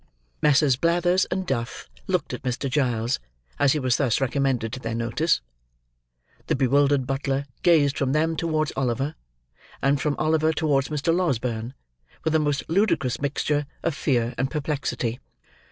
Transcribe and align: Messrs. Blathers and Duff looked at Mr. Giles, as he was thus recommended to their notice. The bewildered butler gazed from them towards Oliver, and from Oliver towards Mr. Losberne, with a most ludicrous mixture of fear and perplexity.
Messrs. 0.41 0.77
Blathers 0.77 1.25
and 1.25 1.45
Duff 1.45 1.87
looked 2.07 2.33
at 2.33 2.41
Mr. 2.41 2.67
Giles, 2.67 3.19
as 3.59 3.73
he 3.73 3.79
was 3.79 3.97
thus 3.97 4.19
recommended 4.19 4.73
to 4.73 4.79
their 4.79 4.95
notice. 4.95 5.41
The 6.47 6.55
bewildered 6.55 7.05
butler 7.05 7.45
gazed 7.61 7.99
from 7.99 8.11
them 8.11 8.35
towards 8.35 8.73
Oliver, 8.75 9.13
and 9.79 10.01
from 10.01 10.15
Oliver 10.17 10.53
towards 10.53 10.89
Mr. 10.89 11.15
Losberne, 11.15 11.75
with 12.23 12.33
a 12.33 12.39
most 12.39 12.63
ludicrous 12.67 13.21
mixture 13.21 13.67
of 13.83 13.93
fear 13.93 14.33
and 14.39 14.49
perplexity. 14.49 15.19